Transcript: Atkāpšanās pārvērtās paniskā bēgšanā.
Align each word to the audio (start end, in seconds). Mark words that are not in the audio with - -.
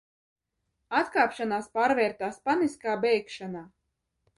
Atkāpšanās 1.01 1.69
pārvērtās 1.77 2.43
paniskā 2.51 3.01
bēgšanā. 3.07 3.69